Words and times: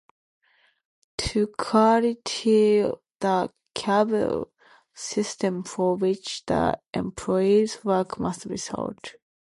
To 1.19 1.45
qualify, 1.45 2.89
the 3.19 3.53
cable 3.75 4.51
system 4.95 5.63
for 5.63 5.95
which 5.95 6.43
the 6.47 6.79
employees 6.95 7.85
work 7.85 8.19
must 8.19 8.49
be 8.49 8.57
sold. 8.57 9.13